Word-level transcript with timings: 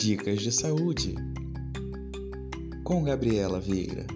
Dicas 0.00 0.40
de 0.40 0.50
Saúde 0.50 1.14
com 2.82 3.04
Gabriela 3.04 3.60
Vieira. 3.60 4.06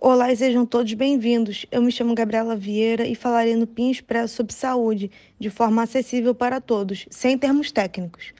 Olá 0.00 0.32
e 0.32 0.36
sejam 0.38 0.64
todos 0.64 0.94
bem-vindos. 0.94 1.66
Eu 1.70 1.82
me 1.82 1.92
chamo 1.92 2.14
Gabriela 2.14 2.56
Vieira 2.56 3.06
e 3.06 3.14
falarei 3.14 3.54
no 3.54 3.66
PIN 3.66 3.90
Expresso 3.90 4.36
sobre 4.36 4.54
saúde, 4.54 5.10
de 5.38 5.50
forma 5.50 5.82
acessível 5.82 6.34
para 6.34 6.58
todos, 6.58 7.06
sem 7.10 7.36
termos 7.36 7.70
técnicos. 7.70 8.32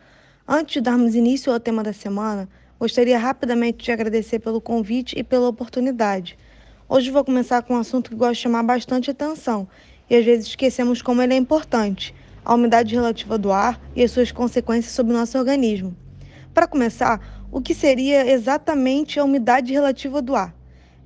Antes 0.49 0.73
de 0.73 0.81
darmos 0.81 1.15
início 1.15 1.53
ao 1.53 1.61
tema 1.61 1.83
da 1.83 1.93
semana, 1.93 2.49
gostaria 2.81 3.19
rapidamente 3.19 3.85
de 3.85 3.93
agradecer 3.93 4.39
pelo 4.39 4.63
convite 4.63 5.19
e 5.19 5.23
pela 5.23 5.49
oportunidade. 5.49 6.39
Hoje 6.89 7.11
vou 7.11 7.23
começar 7.23 7.61
com 7.61 7.75
um 7.75 7.79
assunto 7.79 8.09
que 8.09 8.17
gosto 8.17 8.37
de 8.37 8.41
chamar 8.41 8.63
bastante 8.63 9.11
atenção 9.11 9.69
e 10.09 10.17
às 10.17 10.25
vezes 10.25 10.47
esquecemos 10.47 11.03
como 11.03 11.23
ele 11.23 11.35
é 11.35 11.37
importante: 11.37 12.15
a 12.45 12.55
umidade 12.55 12.95
relativa 12.95 13.37
do 13.37 13.53
ar 13.53 13.81
e 13.95 14.03
as 14.03 14.11
suas 14.11 14.31
consequências 14.33 14.95
sobre 14.95 15.13
o 15.13 15.17
nosso 15.17 15.39
organismo. 15.39 15.97
Para 16.55 16.67
começar, 16.67 17.47
o 17.51 17.61
que 17.61 17.75
seria 17.75 18.31
exatamente 18.31 19.19
a 19.19 19.25
umidade 19.25 19.73
relativa 19.73 20.23
do 20.23 20.35
ar? 20.35 20.55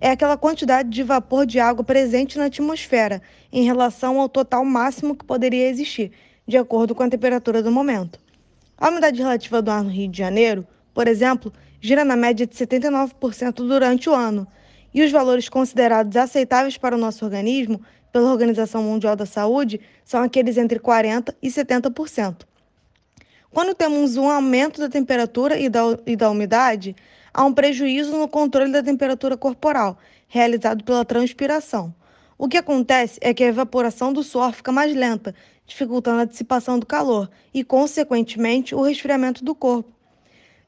É 0.00 0.10
aquela 0.10 0.36
quantidade 0.36 0.88
de 0.88 1.02
vapor 1.02 1.44
de 1.44 1.60
água 1.60 1.84
presente 1.84 2.38
na 2.38 2.46
atmosfera 2.46 3.20
em 3.52 3.64
relação 3.64 4.18
ao 4.18 4.28
total 4.28 4.64
máximo 4.64 5.14
que 5.14 5.24
poderia 5.24 5.68
existir, 5.68 6.12
de 6.46 6.56
acordo 6.56 6.94
com 6.94 7.02
a 7.02 7.08
temperatura 7.08 7.62
do 7.62 7.70
momento. 7.70 8.18
A 8.78 8.88
umidade 8.88 9.20
relativa 9.20 9.60
do 9.60 9.70
ar 9.70 9.84
no 9.84 9.90
Rio 9.90 10.08
de 10.08 10.16
Janeiro, 10.16 10.66
por 10.94 11.06
exemplo, 11.06 11.52
gira 11.80 12.04
na 12.04 12.16
média 12.16 12.46
de 12.46 12.54
79% 12.54 13.56
durante 13.56 14.08
o 14.08 14.14
ano 14.14 14.46
e 14.92 15.02
os 15.02 15.10
valores 15.10 15.48
considerados 15.48 16.16
aceitáveis 16.16 16.76
para 16.76 16.96
o 16.96 16.98
nosso 16.98 17.24
organismo 17.24 17.80
pela 18.12 18.30
Organização 18.30 18.82
Mundial 18.82 19.14
da 19.14 19.26
Saúde 19.26 19.80
são 20.04 20.22
aqueles 20.22 20.56
entre 20.56 20.78
40% 20.78 21.34
e 21.40 21.48
70%. 21.48 22.44
Quando 23.50 23.74
temos 23.74 24.16
um 24.16 24.28
aumento 24.28 24.80
da 24.80 24.88
temperatura 24.88 25.58
e 25.58 25.68
da, 25.68 25.80
e 26.06 26.14
da 26.14 26.30
umidade, 26.30 26.94
há 27.34 27.44
um 27.44 27.52
prejuízo 27.52 28.16
no 28.16 28.28
controle 28.28 28.70
da 28.70 28.82
temperatura 28.82 29.36
corporal, 29.36 29.98
realizado 30.28 30.84
pela 30.84 31.04
transpiração. 31.04 31.92
O 32.38 32.48
que 32.48 32.56
acontece 32.56 33.18
é 33.20 33.34
que 33.34 33.44
a 33.44 33.48
evaporação 33.48 34.12
do 34.12 34.22
suor 34.22 34.52
fica 34.52 34.72
mais 34.72 34.94
lenta, 34.94 35.34
dificultando 35.66 36.20
a 36.20 36.24
dissipação 36.24 36.78
do 36.78 36.86
calor 36.86 37.28
e, 37.52 37.62
consequentemente, 37.62 38.74
o 38.74 38.82
resfriamento 38.82 39.44
do 39.44 39.54
corpo. 39.54 39.92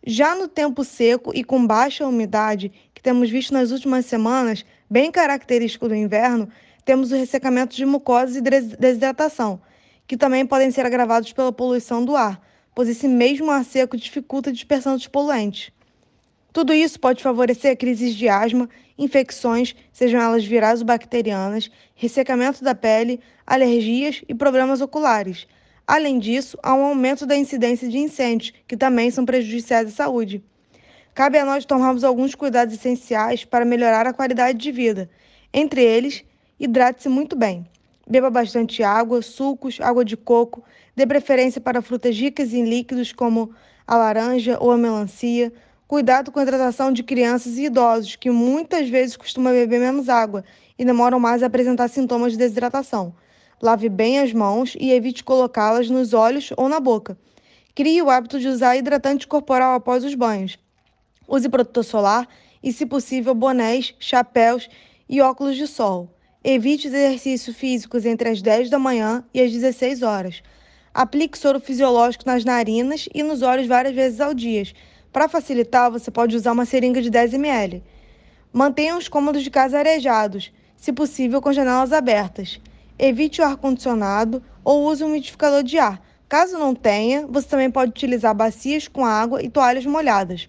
Já 0.04 0.34
no 0.34 0.48
tempo 0.48 0.84
seco 0.84 1.32
e 1.34 1.44
com 1.44 1.64
baixa 1.64 2.06
umidade, 2.06 2.72
que 3.02 3.10
temos 3.10 3.28
visto 3.28 3.52
nas 3.52 3.72
últimas 3.72 4.06
semanas, 4.06 4.64
bem 4.88 5.10
característico 5.10 5.88
do 5.88 5.94
inverno, 5.94 6.48
temos 6.84 7.10
o 7.10 7.16
ressecamento 7.16 7.74
de 7.74 7.84
mucosas 7.84 8.36
e 8.36 8.40
desidratação, 8.40 9.60
que 10.06 10.16
também 10.16 10.46
podem 10.46 10.70
ser 10.70 10.86
agravados 10.86 11.32
pela 11.32 11.52
poluição 11.52 12.04
do 12.04 12.14
ar, 12.14 12.40
pois 12.72 12.88
esse 12.88 13.08
mesmo 13.08 13.50
ar 13.50 13.64
seco 13.64 13.96
dificulta 13.96 14.50
a 14.50 14.52
dispersão 14.52 14.94
dos 14.94 15.08
poluentes. 15.08 15.72
Tudo 16.52 16.72
isso 16.72 17.00
pode 17.00 17.24
favorecer 17.24 17.76
crises 17.76 18.14
de 18.14 18.28
asma, 18.28 18.70
infecções, 18.96 19.74
sejam 19.92 20.20
elas 20.20 20.44
virais 20.44 20.78
ou 20.78 20.86
bacterianas, 20.86 21.68
ressecamento 21.96 22.62
da 22.62 22.74
pele, 22.74 23.18
alergias 23.44 24.22
e 24.28 24.34
problemas 24.34 24.80
oculares, 24.80 25.48
Além 25.86 26.18
disso, 26.18 26.56
há 26.62 26.74
um 26.74 26.84
aumento 26.84 27.26
da 27.26 27.36
incidência 27.36 27.88
de 27.88 27.98
incêndios, 27.98 28.52
que 28.66 28.76
também 28.76 29.10
são 29.10 29.24
prejudiciais 29.24 29.88
à 29.88 29.90
saúde. 29.90 30.42
Cabe 31.14 31.38
a 31.38 31.44
nós 31.44 31.66
tomarmos 31.66 32.04
alguns 32.04 32.34
cuidados 32.34 32.74
essenciais 32.74 33.44
para 33.44 33.66
melhorar 33.66 34.06
a 34.06 34.14
qualidade 34.14 34.56
de 34.56 34.72
vida. 34.72 35.10
Entre 35.52 35.84
eles, 35.84 36.24
hidrate-se 36.58 37.06
muito 37.06 37.36
bem. 37.36 37.66
Beba 38.08 38.30
bastante 38.30 38.82
água, 38.82 39.20
sucos, 39.20 39.78
água 39.78 40.06
de 40.06 40.16
coco, 40.16 40.64
dê 40.96 41.06
preferência 41.06 41.60
para 41.60 41.82
frutas 41.82 42.16
ricas 42.16 42.54
em 42.54 42.64
líquidos 42.64 43.12
como 43.12 43.50
a 43.86 43.94
laranja 43.94 44.56
ou 44.58 44.70
a 44.70 44.78
melancia. 44.78 45.52
Cuidado 45.86 46.32
com 46.32 46.40
a 46.40 46.44
hidratação 46.44 46.90
de 46.90 47.02
crianças 47.02 47.58
e 47.58 47.66
idosos, 47.66 48.16
que 48.16 48.30
muitas 48.30 48.88
vezes 48.88 49.14
costumam 49.14 49.52
beber 49.52 49.80
menos 49.80 50.08
água 50.08 50.42
e 50.78 50.84
demoram 50.84 51.20
mais 51.20 51.42
a 51.42 51.46
apresentar 51.46 51.88
sintomas 51.88 52.32
de 52.32 52.38
desidratação. 52.38 53.14
Lave 53.60 53.90
bem 53.90 54.18
as 54.18 54.32
mãos 54.32 54.74
e 54.80 54.90
evite 54.90 55.22
colocá-las 55.22 55.90
nos 55.90 56.14
olhos 56.14 56.54
ou 56.56 56.70
na 56.70 56.80
boca. 56.80 57.18
Crie 57.74 58.00
o 58.00 58.08
hábito 58.08 58.40
de 58.40 58.48
usar 58.48 58.76
hidratante 58.76 59.28
corporal 59.28 59.74
após 59.74 60.04
os 60.04 60.14
banhos. 60.14 60.58
Use 61.28 61.48
protetor 61.48 61.84
solar 61.84 62.28
e, 62.62 62.72
se 62.72 62.86
possível, 62.86 63.34
bonés, 63.34 63.94
chapéus 63.98 64.68
e 65.08 65.20
óculos 65.20 65.56
de 65.56 65.66
sol. 65.66 66.08
Evite 66.44 66.88
exercícios 66.88 67.56
físicos 67.56 68.04
entre 68.04 68.28
as 68.28 68.42
10 68.42 68.68
da 68.68 68.78
manhã 68.78 69.24
e 69.32 69.40
as 69.40 69.52
16 69.52 70.02
horas. 70.02 70.42
Aplique 70.92 71.38
soro 71.38 71.60
fisiológico 71.60 72.24
nas 72.26 72.44
narinas 72.44 73.08
e 73.14 73.22
nos 73.22 73.42
olhos 73.42 73.66
várias 73.66 73.94
vezes 73.94 74.20
ao 74.20 74.34
dia. 74.34 74.64
Para 75.12 75.28
facilitar, 75.28 75.90
você 75.90 76.10
pode 76.10 76.34
usar 76.34 76.52
uma 76.52 76.64
seringa 76.64 77.00
de 77.00 77.10
10 77.10 77.34
ml. 77.34 77.82
Mantenha 78.52 78.96
os 78.96 79.08
cômodos 79.08 79.42
de 79.42 79.50
casa 79.50 79.78
arejados, 79.78 80.52
se 80.76 80.92
possível 80.92 81.40
com 81.40 81.52
janelas 81.52 81.92
abertas. 81.92 82.60
Evite 82.98 83.40
o 83.40 83.44
ar-condicionado 83.44 84.42
ou 84.64 84.84
use 84.84 85.02
um 85.02 85.06
umidificador 85.06 85.62
de 85.62 85.78
ar. 85.78 86.02
Caso 86.28 86.58
não 86.58 86.74
tenha, 86.74 87.26
você 87.26 87.46
também 87.46 87.70
pode 87.70 87.90
utilizar 87.90 88.34
bacias 88.34 88.88
com 88.88 89.04
água 89.04 89.42
e 89.42 89.48
toalhas 89.48 89.86
molhadas. 89.86 90.48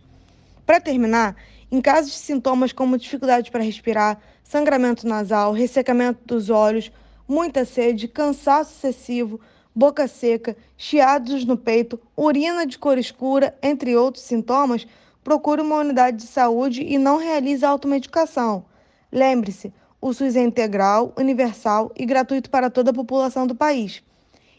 Para 0.66 0.79
terminar, 0.79 1.35
em 1.72 1.81
casos 1.81 2.12
de 2.12 2.18
sintomas 2.18 2.72
como 2.72 2.97
dificuldade 2.97 3.51
para 3.51 3.63
respirar, 3.63 4.19
sangramento 4.44 5.07
nasal, 5.07 5.51
ressecamento 5.51 6.19
dos 6.25 6.50
olhos, 6.50 6.91
muita 7.28 7.66
sede, 7.66 8.07
cansaço 8.07 8.72
excessivo, 8.73 9.40
boca 9.75 10.07
seca, 10.07 10.56
chiados 10.78 11.44
no 11.46 11.57
peito, 11.57 12.00
urina 12.16 12.66
de 12.66 12.78
cor 12.78 12.97
escura, 12.97 13.57
entre 13.62 13.96
outros 13.96 14.23
sintomas, 14.23 14.88
procure 15.23 15.62
uma 15.62 15.78
unidade 15.78 16.18
de 16.18 16.28
saúde 16.28 16.84
e 16.84 16.97
não 16.97 17.18
realize 17.18 17.66
automedicação. 17.66 18.66
Lembre-se, 19.12 19.73
o 20.00 20.13
SUS 20.13 20.35
é 20.35 20.41
integral, 20.41 21.13
universal 21.18 21.91
e 21.96 22.06
gratuito 22.06 22.50
para 22.50 22.69
toda 22.69 22.91
a 22.91 22.94
população 22.94 23.47
do 23.47 23.56
país. 23.56 24.03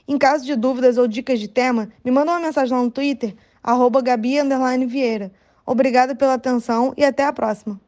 Em 0.06 0.18
caso 0.18 0.44
de 0.44 0.54
dúvidas 0.54 0.98
ou 0.98 1.06
dicas 1.06 1.40
de 1.40 1.48
tema, 1.48 1.90
me 2.04 2.10
manda 2.10 2.32
uma 2.32 2.40
mensagem 2.40 2.76
lá 2.76 2.82
no 2.82 2.90
Twitter, 2.90 3.34
arroba 3.62 4.02
Gabi 4.02 4.36
Vieira. 4.86 5.32
Obrigada 5.66 6.14
pela 6.14 6.34
atenção 6.34 6.92
e 6.96 7.04
até 7.04 7.24
a 7.24 7.32
próxima. 7.32 7.80